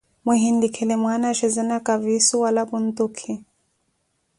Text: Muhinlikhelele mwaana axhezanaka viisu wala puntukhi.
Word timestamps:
Muhinlikhelele 0.25 0.95
mwaana 1.01 1.25
axhezanaka 1.31 1.91
viisu 2.03 2.35
wala 2.43 2.61
puntukhi. 2.69 3.33